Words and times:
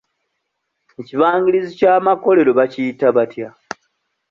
Ekibangirizi 1.01 1.71
ky'amakolero 1.79 2.51
bakiyita 2.59 3.07
batya? 3.15 3.49